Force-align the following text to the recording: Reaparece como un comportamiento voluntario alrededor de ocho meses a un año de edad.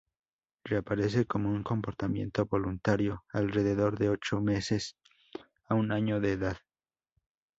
Reaparece 0.63 1.27
como 1.27 1.51
un 1.51 1.61
comportamiento 1.61 2.47
voluntario 2.47 3.23
alrededor 3.31 3.99
de 3.99 4.09
ocho 4.09 4.41
meses 4.41 4.97
a 5.69 5.75
un 5.75 5.91
año 5.91 6.19
de 6.19 6.31
edad. 6.31 6.57